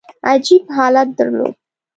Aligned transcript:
عجیب 0.31 0.65
حالت 0.77 1.07
درلود. 1.17 1.55